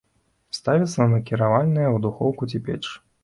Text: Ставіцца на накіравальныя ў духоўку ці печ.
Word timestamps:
Ставіцца 0.57 0.97
на 1.01 1.07
накіравальныя 1.17 1.87
ў 1.95 2.05
духоўку 2.05 2.51
ці 2.53 2.63
печ. 2.71 2.83